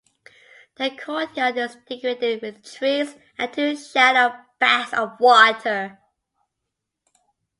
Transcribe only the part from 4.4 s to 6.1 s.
baths of water.